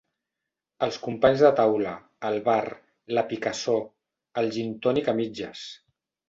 Els 0.85 0.95
companys 1.07 1.43
de 1.47 1.51
taula, 1.59 1.91
el 2.29 2.37
bar, 2.47 2.63
la 3.19 3.25
picassor, 3.33 3.85
el 4.43 4.51
gintònic 4.57 5.13
a 5.15 5.17
mitges. 5.21 5.69